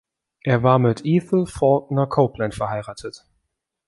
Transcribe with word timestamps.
Er 0.41 0.63
war 0.63 0.79
mit 0.79 1.05
Ethel 1.05 1.45
Faulkner 1.45 2.07
Copeland 2.07 2.55
verheiratet. 2.55 3.23